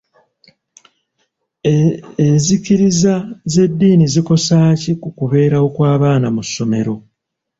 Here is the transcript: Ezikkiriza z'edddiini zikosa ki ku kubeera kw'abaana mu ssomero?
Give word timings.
Ezikkiriza 2.27 3.15
z'edddiini 3.51 4.05
zikosa 4.13 4.57
ki 4.81 4.91
ku 5.01 5.09
kubeera 5.17 5.57
kw'abaana 5.73 6.27
mu 6.35 6.41
ssomero? 6.47 6.95